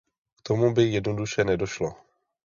K 0.37 0.41
tomu 0.43 0.71
by 0.73 0.87
jednoduše 0.91 1.43
nedošlo. 1.45 1.93